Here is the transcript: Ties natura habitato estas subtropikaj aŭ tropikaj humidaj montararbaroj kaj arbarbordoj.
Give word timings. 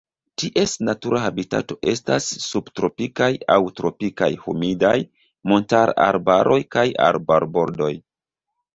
Ties 0.41 0.71
natura 0.87 1.19
habitato 1.25 1.77
estas 1.91 2.31
subtropikaj 2.47 3.29
aŭ 3.57 3.59
tropikaj 3.83 4.33
humidaj 4.47 4.97
montararbaroj 5.55 6.61
kaj 6.77 6.91
arbarbordoj. 7.13 7.97